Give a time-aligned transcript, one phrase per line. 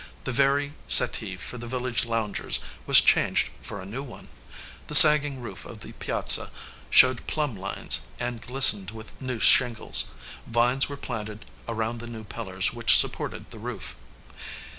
[0.23, 4.29] The very settee for the village loungers was changed for a new one.
[4.87, 6.49] The sagging roof of the piazza
[6.89, 10.09] showed plumb lines and glis tened with new shingles.
[10.47, 13.95] Vines were planted around the new pillars which supported the roof.